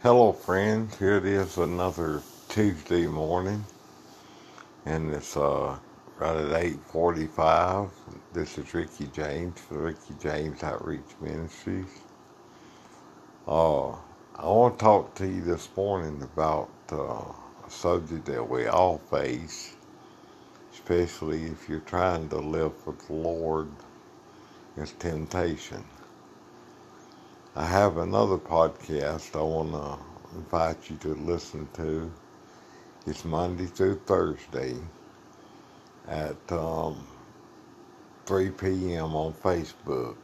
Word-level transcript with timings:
Hello, 0.00 0.32
friends. 0.32 0.96
Here 1.00 1.16
it 1.16 1.24
is 1.24 1.58
another 1.58 2.22
Tuesday 2.48 3.08
morning, 3.08 3.64
and 4.86 5.12
it's 5.12 5.36
uh, 5.36 5.76
right 6.20 6.36
at 6.36 6.62
8:45. 6.92 7.90
This 8.32 8.58
is 8.58 8.72
Ricky 8.72 9.08
James 9.08 9.60
for 9.60 9.78
Ricky 9.78 10.14
James 10.20 10.62
Outreach 10.62 11.16
Ministries. 11.20 11.90
Uh, 13.48 13.90
I 13.90 14.46
want 14.46 14.78
to 14.78 14.84
talk 14.84 15.16
to 15.16 15.26
you 15.26 15.42
this 15.42 15.68
morning 15.76 16.22
about 16.22 16.70
uh, 16.92 16.96
a 17.66 17.70
subject 17.70 18.26
that 18.26 18.48
we 18.48 18.68
all 18.68 18.98
face, 18.98 19.74
especially 20.72 21.46
if 21.46 21.68
you're 21.68 21.80
trying 21.80 22.28
to 22.28 22.38
live 22.38 22.76
for 22.76 22.94
the 23.08 23.14
Lord. 23.14 23.68
It's 24.76 24.92
temptation. 24.92 25.84
I 27.58 27.64
have 27.64 27.96
another 27.96 28.38
podcast 28.38 29.36
I 29.36 29.42
want 29.42 29.72
to 29.72 30.38
invite 30.38 30.88
you 30.88 30.96
to 30.98 31.08
listen 31.16 31.68
to. 31.74 32.08
It's 33.04 33.24
Monday 33.24 33.66
through 33.66 33.96
Thursday 34.06 34.76
at 36.06 36.36
um, 36.52 37.04
3 38.26 38.50
p.m. 38.50 39.16
on 39.16 39.32
Facebook. 39.32 40.14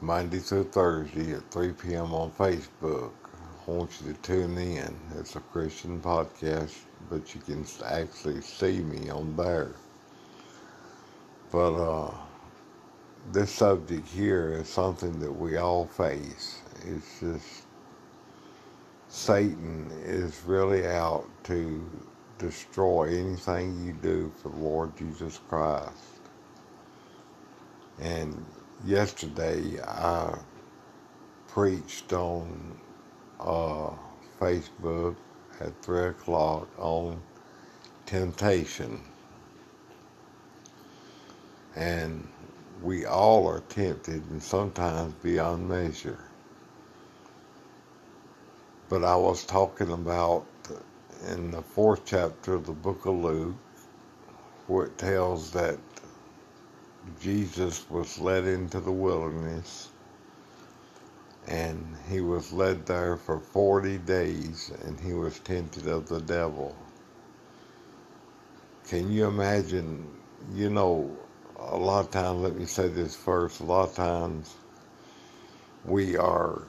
Monday 0.00 0.38
through 0.38 0.64
Thursday 0.64 1.34
at 1.34 1.50
3 1.50 1.72
p.m. 1.74 2.14
on 2.14 2.30
Facebook. 2.30 3.12
I 3.68 3.70
want 3.70 3.90
you 4.00 4.14
to 4.14 4.18
tune 4.22 4.56
in. 4.56 4.96
It's 5.18 5.36
a 5.36 5.40
Christian 5.40 6.00
podcast, 6.00 6.74
but 7.10 7.34
you 7.34 7.42
can 7.42 7.66
actually 7.84 8.40
see 8.40 8.78
me 8.80 9.10
on 9.10 9.36
there. 9.36 9.72
But, 11.52 11.74
uh, 11.74 12.14
this 13.32 13.50
subject 13.50 14.08
here 14.08 14.52
is 14.54 14.68
something 14.68 15.18
that 15.20 15.32
we 15.32 15.56
all 15.56 15.86
face. 15.86 16.60
It's 16.86 17.20
just 17.20 17.62
Satan 19.08 19.90
is 20.04 20.42
really 20.46 20.86
out 20.86 21.28
to 21.44 21.84
destroy 22.38 23.08
anything 23.18 23.84
you 23.84 23.92
do 23.92 24.32
for 24.42 24.48
the 24.48 24.56
Lord 24.56 24.96
Jesus 24.96 25.40
Christ. 25.48 25.92
And 28.00 28.44
yesterday 28.84 29.80
I 29.82 30.38
preached 31.48 32.12
on 32.12 32.78
uh, 33.38 33.90
Facebook 34.40 35.16
at 35.60 35.82
3 35.82 36.06
o'clock 36.06 36.68
on 36.78 37.20
temptation. 38.06 39.00
And 41.76 42.26
we 42.82 43.04
all 43.06 43.46
are 43.48 43.60
tempted 43.60 44.22
and 44.30 44.42
sometimes 44.42 45.14
beyond 45.22 45.68
measure. 45.68 46.18
But 48.88 49.04
I 49.04 49.16
was 49.16 49.44
talking 49.44 49.92
about 49.92 50.46
in 51.28 51.50
the 51.50 51.62
fourth 51.62 52.02
chapter 52.06 52.54
of 52.54 52.66
the 52.66 52.72
book 52.72 53.06
of 53.06 53.14
Luke, 53.14 53.56
where 54.66 54.86
it 54.86 54.98
tells 54.98 55.50
that 55.52 55.78
Jesus 57.20 57.88
was 57.90 58.18
led 58.18 58.44
into 58.44 58.80
the 58.80 58.92
wilderness 58.92 59.90
and 61.48 61.96
he 62.08 62.20
was 62.20 62.52
led 62.52 62.86
there 62.86 63.16
for 63.16 63.40
40 63.40 63.98
days 63.98 64.72
and 64.84 64.98
he 65.00 65.12
was 65.12 65.38
tempted 65.40 65.88
of 65.88 66.08
the 66.08 66.20
devil. 66.20 66.76
Can 68.88 69.12
you 69.12 69.26
imagine, 69.26 70.08
you 70.54 70.70
know, 70.70 71.16
a 71.60 71.76
lot 71.76 72.06
of 72.06 72.10
times, 72.10 72.40
let 72.40 72.56
me 72.56 72.66
say 72.66 72.88
this 72.88 73.16
first, 73.16 73.60
a 73.60 73.64
lot 73.64 73.90
of 73.90 73.94
times 73.94 74.54
we 75.84 76.16
are 76.16 76.62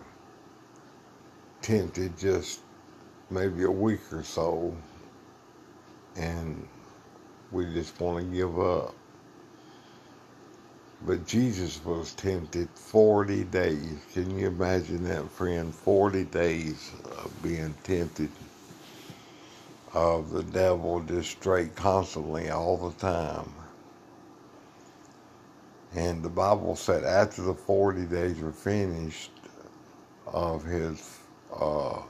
tempted 1.61 2.17
just 2.17 2.61
maybe 3.29 3.63
a 3.63 3.71
week 3.71 4.01
or 4.11 4.23
so 4.23 4.75
and 6.15 6.67
we 7.51 7.65
just 7.73 7.99
want 7.99 8.19
to 8.25 8.35
give 8.35 8.59
up. 8.59 8.95
But 11.05 11.25
Jesus 11.27 11.83
was 11.85 12.13
tempted 12.13 12.69
40 12.75 13.45
days. 13.45 13.99
Can 14.13 14.37
you 14.37 14.47
imagine 14.47 15.03
that, 15.05 15.29
friend? 15.31 15.73
40 15.73 16.25
days 16.25 16.91
of 17.19 17.31
being 17.43 17.75
tempted 17.83 18.29
of 19.93 20.31
the 20.31 20.43
devil 20.43 21.01
just 21.01 21.31
straight 21.31 21.75
constantly 21.75 22.49
all 22.49 22.77
the 22.77 22.97
time. 22.99 23.51
And 25.95 26.23
the 26.23 26.29
Bible 26.29 26.75
said 26.75 27.03
after 27.03 27.41
the 27.41 27.53
40 27.53 28.05
days 28.05 28.39
were 28.39 28.51
finished 28.51 29.31
of 30.27 30.63
his, 30.63 31.19
uh, 31.53 32.01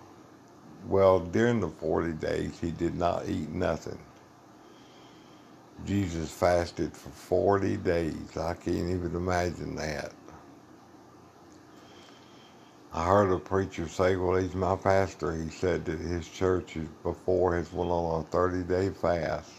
well, 0.87 1.19
during 1.19 1.59
the 1.59 1.69
40 1.69 2.13
days, 2.13 2.59
he 2.59 2.71
did 2.71 2.95
not 2.95 3.27
eat 3.27 3.49
nothing. 3.49 3.97
Jesus 5.85 6.31
fasted 6.31 6.93
for 6.95 7.09
40 7.09 7.77
days. 7.77 8.37
I 8.37 8.53
can't 8.53 8.89
even 8.89 9.15
imagine 9.15 9.75
that. 9.77 10.13
I 12.93 13.05
heard 13.05 13.31
a 13.31 13.39
preacher 13.39 13.87
say, 13.87 14.17
well, 14.17 14.35
he's 14.37 14.53
my 14.53 14.75
pastor. 14.75 15.33
He 15.33 15.49
said 15.49 15.85
that 15.85 15.99
his 15.99 16.27
church 16.27 16.77
before 17.03 17.55
his 17.55 17.71
went 17.73 17.89
on 17.89 18.21
a 18.21 18.23
30 18.25 18.63
day 18.63 18.89
fast, 18.89 19.51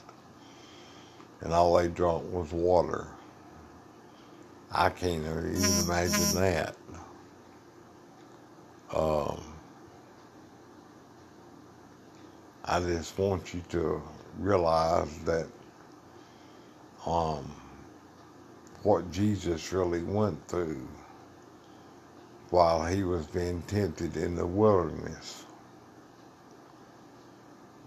and 1.41 1.53
all 1.53 1.75
they 1.75 1.89
drank 1.89 2.31
was 2.33 2.53
water. 2.53 3.09
I 4.75 4.89
can't 4.91 5.23
even 5.23 5.85
imagine 5.85 6.35
that. 6.41 6.77
Um, 8.95 9.41
I 12.65 12.81
just 12.81 13.19
want 13.19 13.53
you 13.53 13.63
to 13.71 14.03
realize 14.39 15.19
that 15.21 15.47
um, 17.07 17.51
what 18.83 19.11
Jesus 19.13 19.73
really 19.73 20.03
went 20.03 20.47
through 20.49 20.89
while 22.51 22.85
he 22.87 23.03
was 23.03 23.27
being 23.27 23.63
tempted 23.63 24.17
in 24.17 24.37
the 24.37 24.47
wilderness. 24.47 25.45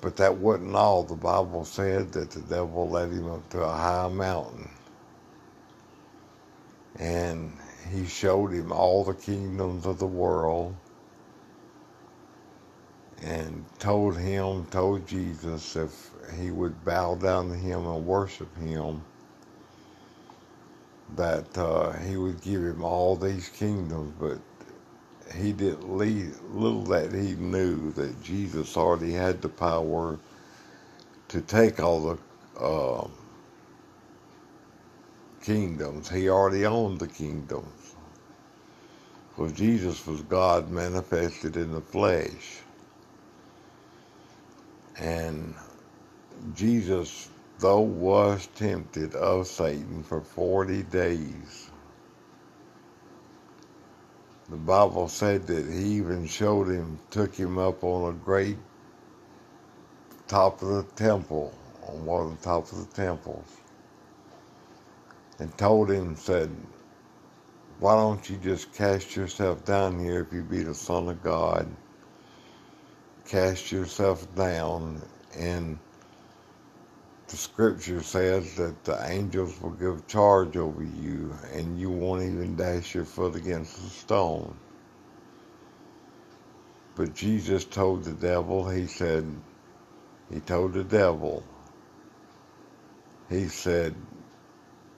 But 0.01 0.18
that 0.18 0.38
wasn't 0.38 0.75
all. 0.75 1.03
The 1.03 1.16
Bible 1.16 1.66
said 1.66 2.12
that 2.13 2.31
the 2.31 2.41
devil 2.41 2.90
led 2.90 3.12
him 3.12 3.29
up 3.31 3.50
to 3.51 3.62
a 3.63 3.72
high 3.72 4.09
mountain 4.09 4.69
and 7.00 7.51
he 7.91 8.06
showed 8.06 8.51
him 8.51 8.72
all 8.72 9.03
the 9.03 9.13
kingdoms 9.13 9.85
of 9.85 10.00
the 10.00 10.07
world 10.07 10.75
and 13.23 13.66
told 13.79 14.17
him, 14.17 14.66
told 14.67 15.07
Jesus 15.07 15.75
if 15.75 16.11
he 16.39 16.51
would 16.51 16.85
bow 16.85 17.16
down 17.16 17.50
to 17.50 17.56
him 17.56 17.85
and 17.88 18.06
worship 18.06 18.56
him, 18.57 19.01
that 21.16 21.57
uh, 21.57 21.94
he 21.94 22.17
would 22.17 22.41
give 22.41 22.61
him 22.61 22.83
all 22.83 23.16
these 23.16 23.50
kingdoms, 23.50 24.13
but 24.19 24.39
he 25.35 25.51
didn't 25.53 25.97
leave, 25.97 26.39
little 26.53 26.83
that 26.83 27.13
he 27.13 27.35
knew 27.35 27.91
that 27.94 28.22
Jesus 28.23 28.77
already 28.77 29.13
had 29.13 29.41
the 29.41 29.50
power 29.50 30.19
to 31.29 31.41
take 31.41 31.79
all 31.81 32.01
the 32.57 32.63
uh, 32.63 33.07
kingdoms. 35.45 36.09
He 36.09 36.29
already 36.29 36.66
owned 36.66 37.00
the 37.00 37.07
kingdoms. 37.07 37.95
For 39.35 39.50
Jesus 39.50 40.06
was 40.07 40.22
God 40.23 40.72
manifested 40.72 41.56
in 41.56 41.72
the 41.72 41.81
flesh. 41.81 42.61
And 44.97 45.53
Jesus, 46.56 47.29
though 47.59 47.81
was 47.81 48.47
tempted 48.56 49.13
of 49.13 49.47
Satan 49.47 50.03
for 50.03 50.22
40 50.22 50.83
days, 50.83 51.69
the 54.50 54.56
Bible 54.56 55.07
said 55.09 55.47
that 55.47 55.65
he 55.65 55.97
even 55.97 56.27
showed 56.27 56.69
him, 56.69 57.00
took 57.12 57.36
him 57.36 57.57
up 57.57 57.83
on 57.83 58.13
a 58.13 58.18
great 58.18 58.57
top 60.27 60.62
of 60.62 60.69
the 60.69 60.83
temple, 60.95 61.53
on 61.88 62.06
one 62.06 62.27
of 62.27 62.38
the 62.38 62.44
tops 62.44 62.71
of 62.71 62.89
the 62.89 62.95
temples 62.95 63.45
and 65.39 65.57
told 65.57 65.89
him, 65.91 66.15
said, 66.15 66.49
why 67.79 67.95
don't 67.95 68.29
you 68.29 68.37
just 68.37 68.73
cast 68.73 69.15
yourself 69.15 69.65
down 69.65 69.99
here 69.99 70.21
if 70.21 70.33
you 70.33 70.43
be 70.43 70.63
the 70.63 70.73
Son 70.73 71.09
of 71.09 71.21
God? 71.21 71.67
Cast 73.25 73.71
yourself 73.71 74.33
down, 74.35 75.01
and 75.37 75.77
the 77.27 77.35
scripture 77.35 78.01
says 78.01 78.55
that 78.55 78.83
the 78.85 78.97
angels 79.09 79.59
will 79.61 79.71
give 79.71 80.07
charge 80.07 80.55
over 80.55 80.83
you, 80.83 81.33
and 81.53 81.79
you 81.79 81.89
won't 81.89 82.23
even 82.23 82.55
dash 82.55 82.95
your 82.95 83.03
foot 83.03 83.35
against 83.35 83.77
a 83.79 83.89
stone. 83.89 84.55
But 86.95 87.13
Jesus 87.13 87.65
told 87.65 88.05
the 88.05 88.13
devil, 88.13 88.69
he 88.69 88.87
said, 88.87 89.25
he 90.31 90.39
told 90.39 90.73
the 90.73 90.83
devil, 90.83 91.43
he 93.29 93.49
said, 93.49 93.95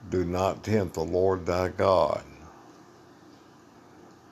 do 0.09 0.25
not 0.25 0.63
tempt 0.63 0.95
the 0.95 1.03
Lord 1.03 1.45
thy 1.45 1.69
God. 1.69 2.23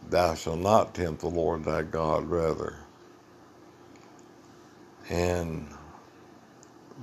Thou 0.10 0.36
shalt 0.36 0.60
not 0.60 0.94
tempt 0.96 1.22
the 1.22 1.30
Lord 1.30 1.66
thy 1.66 1.84
God, 1.84 2.26
rather. 2.30 2.76
And, 5.10 5.68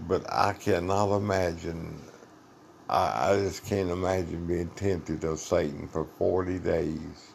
but 0.08 0.24
I 0.32 0.54
cannot 0.54 1.16
imagine, 1.16 2.00
I, 2.88 3.32
I 3.32 3.36
just 3.36 3.64
can't 3.66 3.90
imagine 3.90 4.46
being 4.46 4.70
tempted 4.70 5.24
of 5.24 5.40
Satan 5.40 5.88
for 5.88 6.06
40 6.18 6.58
days 6.60 7.32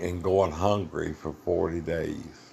and 0.00 0.22
going 0.22 0.52
hungry 0.52 1.12
for 1.12 1.34
40 1.44 1.80
days. 1.80 2.52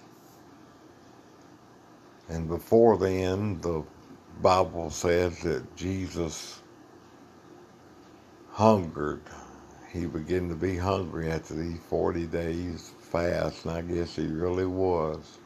And 2.30 2.48
before 2.48 2.98
then, 2.98 3.62
the 3.62 3.84
Bible 4.42 4.90
says 4.90 5.42
that 5.44 5.76
Jesus 5.76 6.62
hungered. 8.58 9.22
He 9.94 10.08
began 10.08 10.50
to 10.50 10.56
be 10.56 10.78
hungry 10.78 11.32
after 11.32 11.54
these 11.54 11.80
40 11.90 12.26
days 12.26 12.92
fast, 13.00 13.66
and 13.66 13.76
I 13.76 13.82
guess 13.84 14.16
he 14.16 14.26
really 14.26 14.66
was. 14.66 15.38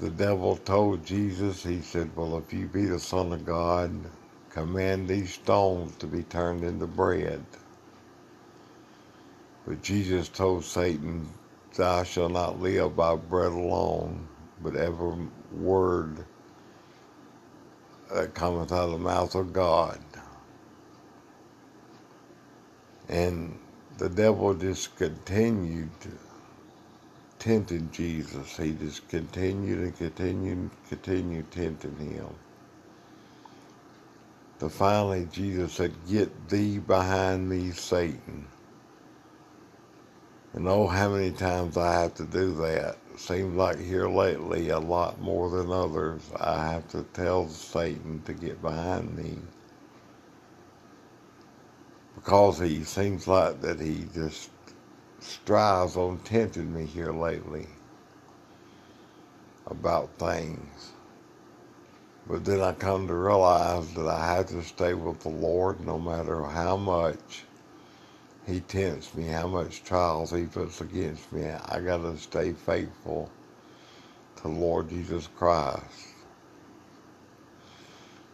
The 0.00 0.08
devil 0.10 0.56
told 0.56 1.04
Jesus, 1.04 1.62
he 1.64 1.82
said, 1.82 2.16
Well, 2.16 2.38
if 2.38 2.50
you 2.54 2.66
be 2.66 2.86
the 2.86 2.98
Son 2.98 3.34
of 3.34 3.44
God, 3.44 3.92
command 4.50 5.06
these 5.06 5.34
stones 5.34 5.94
to 5.96 6.06
be 6.06 6.22
turned 6.22 6.64
into 6.64 6.86
bread. 6.86 7.44
But 9.66 9.82
Jesus 9.82 10.30
told 10.30 10.64
Satan, 10.64 11.28
Thou 11.76 12.04
shalt 12.04 12.32
not 12.32 12.62
live 12.62 12.96
by 12.96 13.16
bread 13.16 13.52
alone, 13.52 14.26
but 14.62 14.76
every 14.76 15.28
word 15.52 16.24
that 18.14 18.34
cometh 18.34 18.72
out 18.72 18.86
of 18.86 18.92
the 18.92 18.98
mouth 18.98 19.34
of 19.34 19.52
God. 19.52 19.98
And 23.08 23.58
the 23.98 24.08
devil 24.08 24.54
just 24.54 24.96
continued 24.96 25.90
tempting 27.38 27.90
Jesus. 27.92 28.56
He 28.56 28.72
just 28.72 29.08
continued 29.08 29.80
and 29.80 29.96
continued 29.96 30.58
and 30.58 30.70
continued 30.88 31.50
tempting 31.50 31.96
him. 31.98 32.28
To 34.60 34.68
finally 34.68 35.28
Jesus 35.32 35.74
said, 35.74 35.92
Get 36.08 36.48
thee 36.48 36.78
behind 36.78 37.48
me, 37.48 37.70
Satan. 37.72 38.46
And 40.54 40.68
oh, 40.68 40.86
how 40.88 41.10
many 41.10 41.32
times 41.32 41.76
I 41.76 42.02
have 42.02 42.14
to 42.16 42.24
do 42.24 42.54
that. 42.56 42.96
Seems 43.16 43.54
like 43.56 43.78
here 43.80 44.08
lately, 44.08 44.70
a 44.70 44.78
lot 44.78 45.20
more 45.20 45.50
than 45.50 45.70
others, 45.70 46.22
I 46.40 46.72
have 46.72 46.88
to 46.90 47.04
tell 47.14 47.48
Satan 47.48 48.22
to 48.24 48.32
get 48.32 48.62
behind 48.62 49.16
me. 49.16 49.38
Because 52.24 52.58
he 52.58 52.82
seems 52.82 53.28
like 53.28 53.60
that 53.60 53.78
he 53.78 54.04
just 54.12 54.50
strives 55.20 55.96
on 55.96 56.18
tempting 56.24 56.74
me 56.74 56.84
here 56.84 57.12
lately 57.12 57.68
about 59.68 60.10
things. 60.18 60.90
But 62.26 62.44
then 62.44 62.60
I 62.60 62.72
come 62.72 63.06
to 63.06 63.14
realize 63.14 63.94
that 63.94 64.08
I 64.08 64.34
have 64.34 64.48
to 64.48 64.64
stay 64.64 64.94
with 64.94 65.20
the 65.20 65.28
Lord 65.28 65.80
no 65.80 65.96
matter 65.96 66.42
how 66.42 66.76
much 66.76 67.44
he 68.48 68.60
tempts 68.60 69.14
me, 69.14 69.26
how 69.28 69.46
much 69.46 69.84
trials 69.84 70.32
he 70.32 70.44
puts 70.46 70.80
against 70.80 71.32
me. 71.32 71.46
I 71.46 71.80
got 71.80 71.98
to 71.98 72.16
stay 72.18 72.52
faithful 72.52 73.30
to 74.42 74.48
Lord 74.48 74.88
Jesus 74.90 75.28
Christ. 75.36 75.84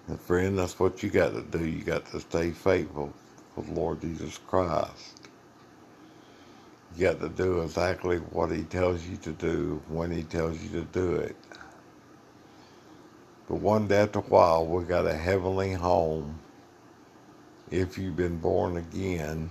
And 0.09 0.19
friend, 0.19 0.59
that's 0.59 0.81
what 0.81 1.03
you 1.03 1.11
got 1.11 1.35
to 1.35 1.43
do. 1.43 1.67
You 1.67 1.85
got 1.85 2.07
to 2.13 2.21
stay 2.21 2.51
faithful 2.51 3.13
with 3.56 3.69
Lord 3.71 4.01
Jesus 4.03 4.39
Christ. 4.47 5.29
You 6.97 7.06
got 7.09 7.21
to 7.21 7.29
do 7.29 7.62
exactly 7.62 8.19
what 8.19 8.51
he 8.51 8.65
tells 8.65 9.06
you 9.06 9.17
to 9.19 9.33
do 9.33 9.83
when 9.89 10.11
he 10.11 10.23
tells 10.25 10.62
you 10.62 10.71
to 10.81 10.87
do 10.87 11.17
it. 11.17 11.37
But 13.49 13.56
one 13.56 13.89
day 13.89 14.03
after 14.03 14.21
a 14.21 14.23
while, 14.23 14.67
we 14.67 14.85
got 14.85 15.06
a 15.06 15.15
heavenly 15.15 15.73
home 15.75 16.39
if 17.71 17.99
you've 17.99 18.17
been 18.17 18.39
born 18.39 18.77
again 18.79 19.51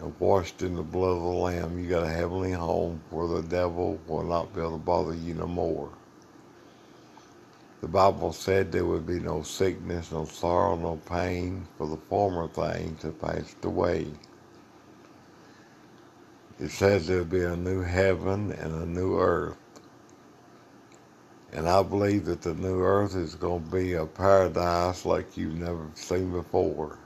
and 0.00 0.20
washed 0.20 0.62
in 0.62 0.76
the 0.76 0.82
blood 0.82 1.16
of 1.16 1.22
the 1.22 1.28
Lamb, 1.28 1.78
you 1.78 1.88
got 1.90 2.04
a 2.04 2.10
heavenly 2.10 2.52
home 2.52 3.02
where 3.10 3.28
the 3.28 3.42
devil 3.48 4.00
will 4.08 4.24
not 4.24 4.54
be 4.54 4.60
able 4.60 4.72
to 4.72 4.78
bother 4.78 5.14
you 5.14 5.34
no 5.34 5.46
more. 5.46 5.90
The 7.80 7.88
Bible 7.88 8.32
said 8.32 8.72
there 8.72 8.84
would 8.84 9.06
be 9.06 9.20
no 9.20 9.42
sickness, 9.42 10.12
no 10.12 10.26
sorrow, 10.26 10.76
no 10.76 10.96
pain, 10.96 11.66
for 11.78 11.86
the 11.86 11.96
former 11.96 12.46
things 12.48 13.02
have 13.02 13.20
passed 13.20 13.64
away. 13.64 14.06
It 16.58 16.70
says 16.70 17.06
there'll 17.06 17.24
be 17.24 17.42
a 17.42 17.56
new 17.56 17.80
heaven 17.80 18.52
and 18.52 18.82
a 18.82 18.86
new 18.86 19.18
earth. 19.18 19.56
And 21.52 21.68
I 21.68 21.82
believe 21.82 22.26
that 22.26 22.42
the 22.42 22.54
new 22.54 22.82
earth 22.82 23.16
is 23.16 23.34
going 23.34 23.64
to 23.64 23.70
be 23.70 23.94
a 23.94 24.04
paradise 24.04 25.06
like 25.06 25.38
you've 25.38 25.58
never 25.58 25.86
seen 25.94 26.32
before. 26.32 26.98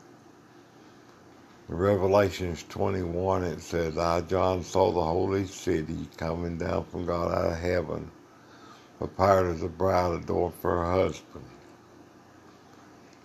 In 1.69 1.76
Revelations 1.76 2.65
21, 2.69 3.44
it 3.44 3.61
says, 3.61 3.97
I, 3.97 4.23
John, 4.23 4.65
saw 4.65 4.93
the 4.93 5.03
holy 5.03 5.47
city 5.47 6.09
coming 6.17 6.59
down 6.59 6.85
from 6.87 7.06
God 7.06 7.32
out 7.32 7.53
of 7.53 7.59
heaven, 7.59 8.11
prepared 9.06 9.54
as 9.54 9.62
a 9.62 9.68
bride 9.68 10.14
adorned 10.14 10.54
for 10.54 10.82
her 10.82 10.90
husband. 10.90 11.44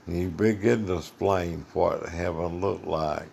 And 0.05 0.15
he 0.15 0.25
began 0.27 0.85
to 0.87 0.97
explain 0.97 1.65
what 1.73 2.09
heaven 2.09 2.59
looked 2.59 2.85
like. 2.85 3.29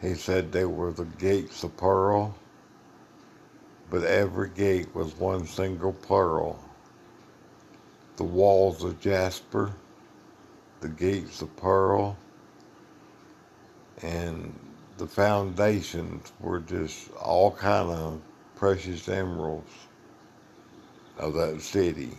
He 0.00 0.14
said 0.14 0.50
they 0.50 0.64
were 0.64 0.90
the 0.90 1.04
gates 1.04 1.62
of 1.62 1.76
pearl, 1.76 2.34
but 3.88 4.02
every 4.02 4.48
gate 4.50 4.92
was 4.96 5.16
one 5.16 5.46
single 5.46 5.92
pearl. 5.92 6.58
The 8.16 8.24
walls 8.24 8.82
of 8.82 9.00
jasper, 9.00 9.72
the 10.80 10.88
gates 10.88 11.40
of 11.40 11.54
pearl, 11.56 12.16
and 14.02 14.58
the 14.98 15.06
foundations 15.06 16.32
were 16.40 16.58
just 16.58 17.12
all 17.12 17.52
kind 17.52 17.90
of 17.90 18.20
precious 18.56 19.08
emeralds 19.08 19.70
of 21.18 21.34
that 21.34 21.60
city. 21.60 22.10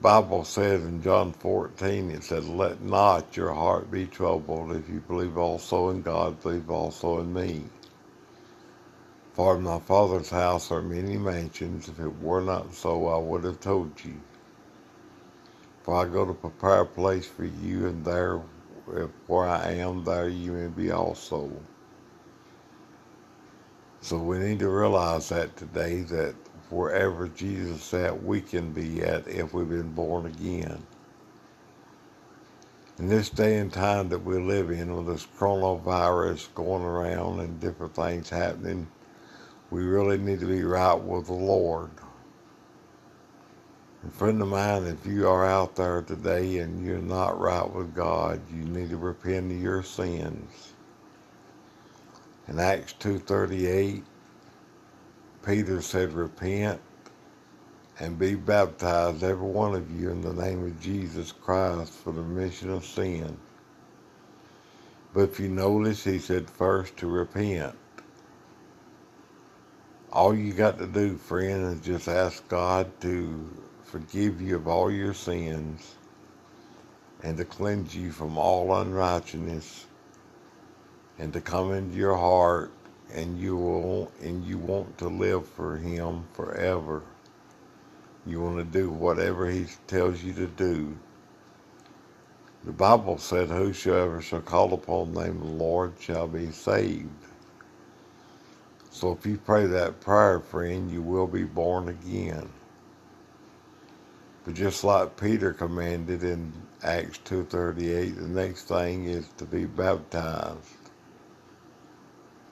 Bible 0.00 0.44
says 0.44 0.82
in 0.82 1.02
John 1.02 1.32
14, 1.32 2.10
it 2.10 2.24
says, 2.24 2.48
Let 2.48 2.80
not 2.80 3.36
your 3.36 3.52
heart 3.52 3.90
be 3.90 4.06
troubled. 4.06 4.72
If 4.72 4.88
you 4.88 5.00
believe 5.00 5.36
also 5.36 5.90
in 5.90 6.00
God, 6.00 6.42
believe 6.42 6.70
also 6.70 7.20
in 7.20 7.32
me. 7.34 7.64
For 9.34 9.56
in 9.56 9.62
my 9.62 9.78
Father's 9.78 10.30
house 10.30 10.70
are 10.70 10.82
many 10.82 11.18
mansions. 11.18 11.88
If 11.88 12.00
it 12.00 12.22
were 12.22 12.40
not 12.40 12.74
so, 12.74 13.08
I 13.08 13.18
would 13.18 13.44
have 13.44 13.60
told 13.60 13.92
you. 14.04 14.14
For 15.82 15.96
I 15.96 16.06
go 16.06 16.24
to 16.24 16.34
prepare 16.34 16.80
a 16.80 16.86
place 16.86 17.26
for 17.26 17.44
you, 17.44 17.86
and 17.86 18.04
there 18.04 18.40
where 19.26 19.48
I 19.48 19.72
am, 19.72 20.04
there 20.04 20.28
you 20.28 20.52
may 20.52 20.68
be 20.68 20.90
also. 20.90 21.50
So 24.02 24.18
we 24.18 24.38
need 24.38 24.60
to 24.60 24.68
realize 24.70 25.28
that 25.28 25.56
today 25.56 26.00
that 26.02 26.34
wherever 26.70 27.28
Jesus 27.28 27.92
at, 27.92 28.22
we 28.22 28.40
can 28.40 28.72
be 28.72 29.02
at 29.02 29.28
if 29.28 29.52
we've 29.52 29.68
been 29.68 29.92
born 29.92 30.26
again. 30.26 30.82
In 32.98 33.08
this 33.08 33.30
day 33.30 33.58
and 33.58 33.72
time 33.72 34.08
that 34.10 34.24
we 34.24 34.38
live 34.38 34.70
in, 34.70 34.94
with 34.94 35.06
this 35.06 35.26
coronavirus 35.38 36.54
going 36.54 36.82
around 36.82 37.40
and 37.40 37.60
different 37.60 37.94
things 37.94 38.30
happening, 38.30 38.86
we 39.70 39.82
really 39.84 40.18
need 40.18 40.40
to 40.40 40.46
be 40.46 40.62
right 40.64 40.94
with 40.94 41.26
the 41.26 41.32
Lord. 41.34 41.90
A 44.06 44.10
friend 44.10 44.40
of 44.42 44.48
mine, 44.48 44.84
if 44.84 45.06
you 45.06 45.28
are 45.28 45.46
out 45.46 45.76
there 45.76 46.02
today 46.02 46.58
and 46.58 46.84
you're 46.84 46.98
not 46.98 47.38
right 47.38 47.70
with 47.70 47.94
God, 47.94 48.40
you 48.50 48.64
need 48.64 48.90
to 48.90 48.96
repent 48.96 49.52
of 49.52 49.60
your 49.60 49.82
sins. 49.82 50.69
In 52.50 52.58
Acts 52.58 52.94
2.38, 52.98 54.02
Peter 55.46 55.80
said, 55.80 56.12
repent 56.12 56.80
and 58.00 58.18
be 58.18 58.34
baptized, 58.34 59.22
every 59.22 59.46
one 59.46 59.76
of 59.76 59.88
you, 60.00 60.10
in 60.10 60.20
the 60.20 60.34
name 60.34 60.66
of 60.66 60.80
Jesus 60.80 61.30
Christ 61.30 61.92
for 61.92 62.12
the 62.12 62.22
remission 62.22 62.70
of 62.70 62.84
sin. 62.84 63.36
But 65.14 65.30
if 65.30 65.38
you 65.38 65.48
notice, 65.48 66.02
he 66.02 66.18
said 66.18 66.50
first 66.50 66.96
to 66.96 67.06
repent. 67.06 67.76
All 70.12 70.34
you 70.34 70.52
got 70.52 70.78
to 70.78 70.88
do, 70.88 71.16
friend, 71.16 71.72
is 71.72 71.80
just 71.80 72.08
ask 72.08 72.46
God 72.48 72.90
to 73.02 73.48
forgive 73.84 74.40
you 74.40 74.56
of 74.56 74.66
all 74.66 74.90
your 74.90 75.14
sins 75.14 75.94
and 77.22 77.36
to 77.36 77.44
cleanse 77.44 77.94
you 77.94 78.10
from 78.10 78.36
all 78.36 78.74
unrighteousness 78.74 79.86
and 81.20 81.34
to 81.34 81.42
come 81.42 81.72
into 81.72 81.96
your 81.96 82.16
heart 82.16 82.72
and 83.14 83.38
you 83.40 83.56
will 83.56 84.12
and 84.22 84.44
you 84.46 84.58
want 84.58 84.98
to 84.98 85.08
live 85.08 85.48
for 85.48 85.78
him 85.78 86.24
forever 86.34 87.02
you 88.26 88.40
want 88.42 88.58
to 88.58 88.64
do 88.64 88.90
whatever 88.90 89.50
he 89.50 89.66
tells 89.88 90.22
you 90.24 90.32
to 90.34 90.48
do 90.48 90.96
The 92.64 92.72
Bible 92.72 93.16
said, 93.18 93.48
Whosoever 93.48 94.20
shall 94.20 94.42
call 94.42 94.74
upon 94.74 95.14
the 95.14 95.24
name 95.24 95.42
of 95.42 95.48
the 95.48 95.54
Lord 95.54 95.94
shall 95.98 96.28
be 96.28 96.52
saved. 96.52 97.08
So 98.90 99.12
if 99.12 99.26
you 99.26 99.38
pray 99.38 99.66
that 99.66 100.00
prayer, 100.00 100.40
friend, 100.40 100.90
you 100.90 101.02
will 101.02 101.26
be 101.28 101.44
born 101.44 101.88
again. 101.88 102.48
But 104.44 104.54
just 104.54 104.84
like 104.84 105.16
Peter 105.20 105.52
commanded 105.52 106.24
in 106.24 106.52
Acts 106.82 107.18
2.38, 107.26 108.16
the 108.16 108.28
next 108.28 108.64
thing 108.64 109.06
is 109.06 109.28
to 109.38 109.46
be 109.46 109.66
baptized 109.66 110.79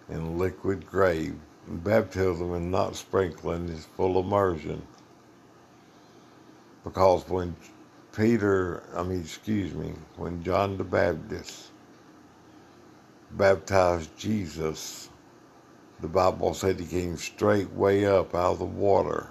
in 0.09 0.39
liquid 0.39 0.87
grave. 0.87 1.37
Baptism 1.67 2.53
and 2.53 2.71
not 2.71 2.97
sprinkling 2.97 3.69
is 3.69 3.85
full 3.85 4.19
immersion. 4.21 4.83
Because 6.83 7.29
when 7.29 7.55
Peter, 8.17 8.83
I 8.97 9.03
mean, 9.03 9.21
excuse 9.21 9.75
me, 9.75 9.93
when 10.17 10.43
John 10.43 10.79
the 10.79 10.85
Baptist 10.85 11.71
baptized 13.33 14.17
Jesus, 14.17 15.11
the 16.01 16.09
Bible 16.09 16.55
said 16.55 16.81
he 16.81 16.87
came 16.87 17.17
straight 17.17 17.71
way 17.73 18.07
up 18.07 18.35
out 18.35 18.53
of 18.53 18.59
the 18.61 18.65
water. 18.65 19.29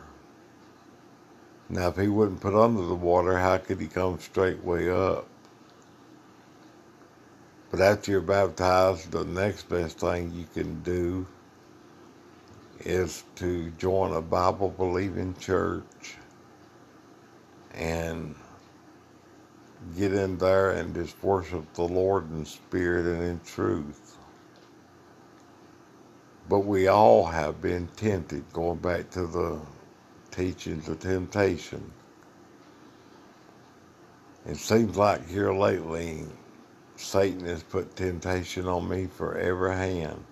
Now, 1.69 1.89
if 1.89 1.98
he 1.98 2.07
wouldn't 2.07 2.41
put 2.41 2.53
under 2.53 2.86
the 2.86 2.96
water, 2.96 3.38
how 3.38 3.57
could 3.57 3.81
he 3.81 3.88
come 3.88 4.19
straight 4.19 4.63
way 4.63 4.89
up? 4.89 5.27
But 7.71 7.81
after 7.81 8.12
you're 8.12 8.21
baptized, 8.21 9.12
the 9.12 9.25
next 9.25 9.69
best 9.69 10.00
thing 10.00 10.31
you 10.33 10.47
can 10.53 10.81
do 10.83 11.27
is 12.79 13.24
to 13.36 13.71
join 13.71 14.13
a 14.13 14.21
Bible 14.21 14.69
believing 14.69 15.36
church 15.39 16.15
and 17.74 18.36
get 19.97 20.13
in 20.13 20.38
there 20.38 20.71
and 20.71 20.95
just 20.95 21.21
worship 21.24 21.74
the 21.74 21.83
Lord 21.83 22.31
in 22.31 22.45
spirit 22.45 23.05
and 23.05 23.24
in 23.24 23.39
truth. 23.41 24.17
But 26.50 26.59
we 26.62 26.88
all 26.88 27.25
have 27.25 27.62
been 27.62 27.88
tempted, 27.97 28.45
going 28.53 28.79
back 28.79 29.09
to 29.12 29.27
the 29.27 29.59
teachings 30.31 30.88
of 30.88 31.00
temptation. 31.00 31.91
It 34.45 34.57
seems 34.57 34.95
like 34.97 35.27
here 35.27 35.53
lately, 35.53 36.25
Satan 36.98 37.46
has 37.46 37.63
put 37.63 37.96
temptation 37.96 38.68
on 38.68 38.89
me 38.89 39.08
for 39.08 39.38
every 39.38 39.75
hand. 39.75 40.24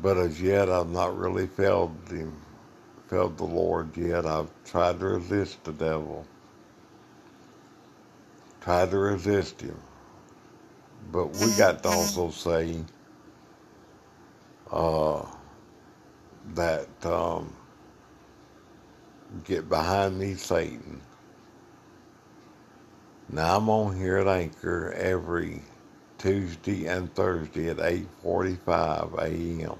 But 0.00 0.18
as 0.18 0.40
yet, 0.40 0.70
I've 0.70 0.90
not 0.90 1.18
really 1.18 1.46
felt 1.48 1.92
him, 2.08 2.34
felt 3.08 3.36
the 3.38 3.44
Lord 3.44 3.96
yet. 3.96 4.26
I've 4.26 4.50
tried 4.64 5.00
to 5.00 5.06
resist 5.06 5.64
the 5.64 5.72
devil 5.72 6.26
try 8.66 8.84
to 8.84 8.98
resist 8.98 9.60
him. 9.60 9.78
But 11.12 11.28
we 11.34 11.56
got 11.56 11.84
to 11.84 11.88
also 11.88 12.30
say 12.30 12.80
uh, 14.72 15.24
that 16.54 16.88
um, 17.04 17.54
get 19.44 19.68
behind 19.68 20.18
me, 20.18 20.34
Satan. 20.34 21.00
Now 23.28 23.56
I'm 23.56 23.68
on 23.68 23.96
here 23.96 24.18
at 24.18 24.28
Anchor 24.28 24.92
every 24.92 25.62
Tuesday 26.16 26.86
and 26.86 27.12
Thursday 27.12 27.68
at 27.70 27.78
8:45 27.78 29.18
a.m. 29.18 29.78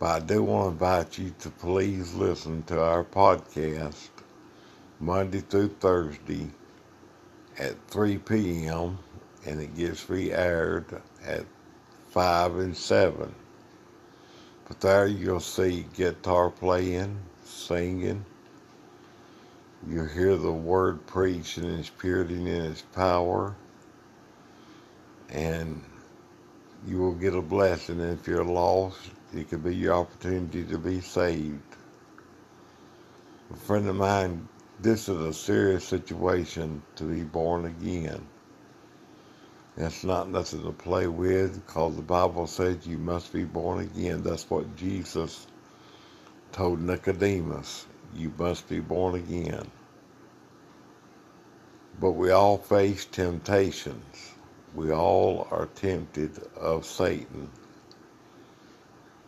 But 0.00 0.06
I 0.06 0.18
do 0.26 0.42
want 0.42 0.64
to 0.66 0.72
invite 0.72 1.16
you 1.18 1.32
to 1.38 1.50
please 1.50 2.12
listen 2.14 2.64
to 2.64 2.82
our 2.82 3.04
podcast 3.04 4.08
Monday 4.98 5.42
through 5.42 5.68
Thursday 5.78 6.50
at 7.56 7.76
3 7.88 8.18
p.m. 8.18 8.98
and 9.46 9.60
it 9.60 9.76
gets 9.76 10.10
re-aired 10.10 11.00
at 11.24 11.46
5 12.10 12.56
and 12.56 12.76
7. 12.76 13.32
But 14.66 14.80
there 14.80 15.06
you'll 15.06 15.38
see 15.38 15.86
guitar 15.94 16.50
playing, 16.50 17.16
singing. 17.44 18.24
You'll 19.88 20.06
hear 20.06 20.36
the 20.36 20.52
word 20.52 21.06
preached 21.06 21.58
in 21.58 21.78
its 21.78 21.90
purity 21.90 22.36
and 22.36 22.66
its 22.66 22.82
power. 22.82 23.54
And 25.30 25.82
you 26.86 26.98
will 26.98 27.14
get 27.14 27.34
a 27.34 27.42
blessing. 27.42 28.00
And 28.00 28.18
if 28.18 28.26
you're 28.26 28.44
lost, 28.44 28.98
it 29.34 29.50
could 29.50 29.64
be 29.64 29.74
your 29.74 29.94
opportunity 29.94 30.64
to 30.64 30.78
be 30.78 31.00
saved. 31.00 31.60
A 33.52 33.56
friend 33.56 33.88
of 33.88 33.96
mine 33.96 34.48
this 34.80 35.08
is 35.08 35.20
a 35.20 35.32
serious 35.32 35.84
situation 35.84 36.82
to 36.96 37.04
be 37.04 37.22
born 37.22 37.64
again. 37.64 38.26
It's 39.76 40.04
not 40.04 40.28
nothing 40.28 40.62
to 40.62 40.72
play 40.72 41.06
with 41.06 41.64
because 41.64 41.96
the 41.96 42.02
Bible 42.02 42.46
says 42.46 42.86
you 42.86 42.98
must 42.98 43.32
be 43.32 43.44
born 43.44 43.80
again. 43.80 44.22
That's 44.22 44.48
what 44.50 44.76
Jesus 44.76 45.46
told 46.52 46.80
Nicodemus. 46.80 47.86
You 48.14 48.32
must 48.38 48.68
be 48.68 48.80
born 48.80 49.16
again. 49.16 49.70
But 52.00 52.12
we 52.12 52.30
all 52.30 52.58
face 52.58 53.04
temptations. 53.04 54.32
We 54.74 54.92
all 54.92 55.46
are 55.50 55.66
tempted 55.74 56.38
of 56.56 56.84
Satan. 56.84 57.50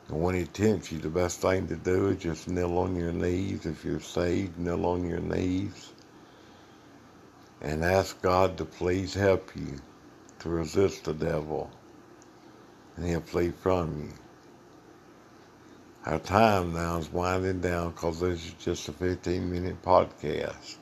And 0.08 0.22
when 0.22 0.34
he 0.34 0.44
tempts 0.44 0.92
you, 0.92 0.98
the 0.98 1.08
best 1.08 1.40
thing 1.40 1.66
to 1.68 1.76
do 1.76 2.08
is 2.08 2.22
just 2.22 2.48
kneel 2.48 2.78
on 2.78 2.96
your 2.96 3.12
knees. 3.12 3.66
If 3.66 3.84
you're 3.84 4.00
saved, 4.00 4.58
kneel 4.58 4.86
on 4.86 5.08
your 5.08 5.20
knees 5.20 5.92
and 7.60 7.84
ask 7.84 8.20
God 8.22 8.58
to 8.58 8.64
please 8.64 9.14
help 9.14 9.54
you 9.56 9.80
to 10.40 10.48
resist 10.48 11.04
the 11.04 11.14
devil 11.14 11.70
and 12.96 13.06
he'll 13.06 13.20
flee 13.20 13.50
from 13.50 13.98
you. 14.00 14.25
Our 16.06 16.20
time 16.20 16.72
now 16.72 16.98
is 16.98 17.12
winding 17.12 17.62
down 17.62 17.90
because 17.90 18.20
this 18.20 18.46
is 18.46 18.52
just 18.60 18.88
a 18.88 18.92
15 18.92 19.50
minute 19.50 19.82
podcast 19.82 20.76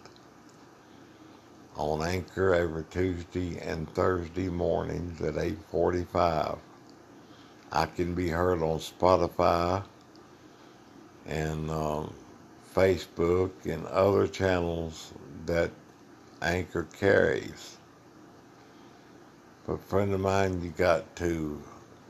on 1.76 2.02
Anchor 2.02 2.54
every 2.54 2.84
Tuesday 2.90 3.58
and 3.58 3.88
Thursday 3.94 4.50
mornings 4.50 5.22
at 5.22 5.38
845. 5.38 6.58
I 7.72 7.86
can 7.86 8.14
be 8.14 8.28
heard 8.28 8.60
on 8.62 8.78
Spotify 8.80 9.82
and 11.24 11.70
um, 11.70 12.12
Facebook 12.76 13.52
and 13.64 13.86
other 13.86 14.28
channels 14.28 15.14
that 15.46 15.70
Anchor 16.42 16.86
carries. 16.98 17.78
But 19.66 19.80
friend 19.80 20.12
of 20.12 20.20
mine, 20.20 20.62
you 20.62 20.68
got 20.68 21.16
to 21.16 21.62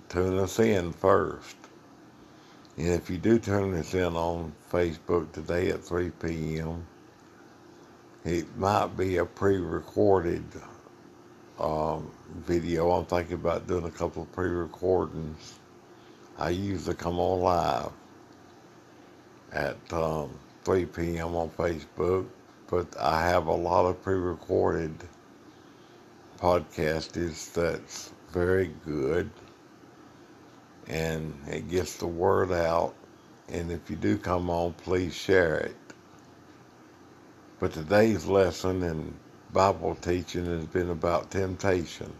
tune 0.08 0.40
us 0.40 0.58
in 0.58 0.92
first. 0.92 1.63
And 2.76 2.88
if 2.88 3.08
you 3.08 3.18
do 3.18 3.38
turn 3.38 3.72
this 3.72 3.94
in 3.94 4.16
on 4.16 4.52
Facebook 4.72 5.30
today 5.32 5.70
at 5.70 5.84
3 5.84 6.10
p.m., 6.10 6.86
it 8.24 8.56
might 8.56 8.96
be 8.96 9.18
a 9.18 9.24
pre-recorded 9.24 10.44
um, 11.60 12.10
video. 12.46 12.90
I'm 12.90 13.04
thinking 13.04 13.34
about 13.34 13.66
doing 13.68 13.84
a 13.84 13.90
couple 13.90 14.22
of 14.22 14.32
pre-recordings. 14.32 15.58
I 16.38 16.50
usually 16.50 16.96
come 16.96 17.20
on 17.20 17.40
live 17.40 17.92
at 19.52 19.76
um, 19.92 20.30
3 20.64 20.86
p.m. 20.86 21.36
on 21.36 21.50
Facebook, 21.50 22.26
but 22.68 22.88
I 22.98 23.22
have 23.28 23.46
a 23.46 23.54
lot 23.54 23.86
of 23.86 24.02
pre-recorded 24.02 24.94
podcasts 26.38 27.52
that's 27.52 28.12
very 28.32 28.72
good, 28.84 29.30
and 30.88 31.34
it 31.48 31.68
gets 31.68 31.96
the 31.96 32.06
word 32.06 32.52
out. 32.52 32.94
And 33.48 33.70
if 33.70 33.90
you 33.90 33.96
do 33.96 34.18
come 34.18 34.50
on, 34.50 34.72
please 34.74 35.14
share 35.14 35.56
it. 35.58 35.76
But 37.60 37.72
today's 37.72 38.26
lesson 38.26 38.82
and 38.82 39.14
Bible 39.52 39.94
teaching 39.96 40.46
has 40.46 40.66
been 40.66 40.90
about 40.90 41.30
temptation. 41.30 42.12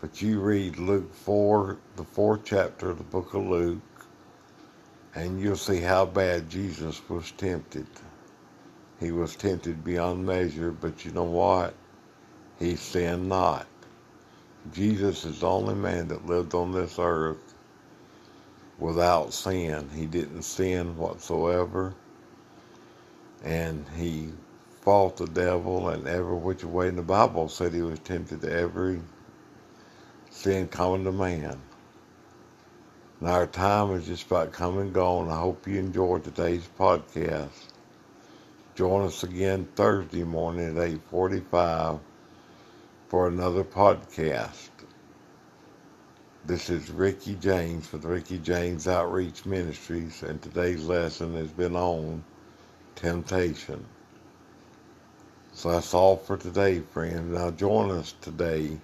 But 0.00 0.20
you 0.20 0.40
read 0.40 0.78
Luke 0.78 1.14
4, 1.14 1.78
the 1.96 2.04
fourth 2.04 2.42
chapter 2.44 2.90
of 2.90 2.98
the 2.98 3.04
book 3.04 3.34
of 3.34 3.46
Luke, 3.46 3.80
and 5.14 5.40
you'll 5.40 5.56
see 5.56 5.80
how 5.80 6.04
bad 6.04 6.50
Jesus 6.50 7.00
was 7.08 7.30
tempted. 7.32 7.86
He 9.00 9.12
was 9.12 9.36
tempted 9.36 9.84
beyond 9.84 10.26
measure, 10.26 10.70
but 10.72 11.04
you 11.04 11.12
know 11.12 11.24
what? 11.24 11.74
He 12.58 12.76
sinned 12.76 13.28
not. 13.28 13.66
Jesus 14.72 15.24
is 15.24 15.40
the 15.40 15.48
only 15.48 15.74
man 15.74 16.08
that 16.08 16.26
lived 16.26 16.54
on 16.54 16.72
this 16.72 16.98
earth 16.98 17.54
without 18.78 19.32
sin. 19.34 19.90
He 19.94 20.06
didn't 20.06 20.42
sin 20.42 20.96
whatsoever. 20.96 21.94
And 23.44 23.86
he 23.96 24.30
fought 24.82 25.16
the 25.18 25.26
devil 25.26 25.88
and 25.90 26.06
every 26.06 26.36
which 26.36 26.64
way 26.64 26.88
in 26.88 26.96
the 26.96 27.02
Bible 27.02 27.48
said 27.48 27.74
he 27.74 27.82
was 27.82 27.98
tempted 28.00 28.40
to 28.42 28.52
every 28.52 29.00
sin 30.30 30.68
common 30.68 31.04
to 31.04 31.12
man. 31.12 31.60
Now 33.20 33.32
our 33.32 33.46
time 33.46 33.92
is 33.92 34.06
just 34.06 34.26
about 34.26 34.52
come 34.52 34.78
and 34.78 34.92
gone. 34.92 35.30
I 35.30 35.38
hope 35.40 35.66
you 35.68 35.78
enjoyed 35.78 36.24
today's 36.24 36.68
podcast. 36.78 37.50
join 38.74 39.06
us 39.06 39.22
again 39.24 39.68
Thursday 39.76 40.24
morning 40.24 40.78
at 40.78 40.84
8:45 40.84 42.00
for 43.08 43.28
another 43.28 43.64
podcast. 43.64 44.70
This 46.46 46.70
is 46.70 46.90
Ricky 46.90 47.34
James 47.36 47.90
with 47.92 48.04
Ricky 48.04 48.38
James 48.38 48.88
Outreach 48.88 49.46
Ministries, 49.46 50.22
and 50.22 50.40
today's 50.42 50.84
lesson 50.84 51.34
has 51.36 51.50
been 51.50 51.76
on 51.76 52.24
temptation. 52.96 53.84
So 55.52 55.70
that's 55.70 55.94
all 55.94 56.16
for 56.16 56.36
today, 56.36 56.80
friends. 56.80 57.32
Now 57.32 57.50
join 57.50 57.90
us 57.90 58.14
today 58.20 58.78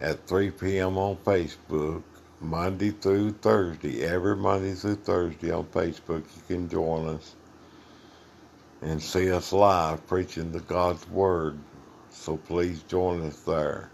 at 0.00 0.26
3 0.26 0.50
p.m. 0.50 0.98
on 0.98 1.16
Facebook, 1.16 2.02
Monday 2.40 2.90
through 2.90 3.32
Thursday. 3.32 4.02
Every 4.02 4.36
Monday 4.36 4.74
through 4.74 4.96
Thursday 4.96 5.50
on 5.50 5.64
Facebook, 5.66 6.24
you 6.36 6.42
can 6.46 6.68
join 6.68 7.08
us 7.08 7.34
and 8.82 9.02
see 9.02 9.30
us 9.32 9.52
live 9.52 10.06
preaching 10.06 10.52
the 10.52 10.60
God's 10.60 11.08
Word. 11.08 11.58
So 12.14 12.38
please 12.38 12.84
join 12.84 13.22
us 13.22 13.40
there. 13.42 13.90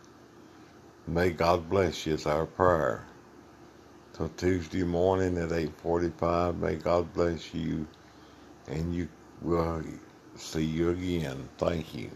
May 1.09 1.31
God 1.31 1.71
bless 1.71 2.07
you 2.07 2.15
is 2.15 2.27
our 2.27 2.47
prayer. 2.47 3.05
Till 4.15 4.29
Tuesday 4.31 4.85
morning 4.85 5.39
at 5.39 5.51
8.45, 5.51 6.59
may 6.59 6.77
God 6.77 7.13
bless 7.15 7.55
you 7.55 7.87
and 8.69 8.95
you 8.95 9.09
will 9.43 9.83
see 10.37 10.65
you 10.65 10.91
again. 10.91 11.49
Thank 11.59 11.95
you. 11.95 12.11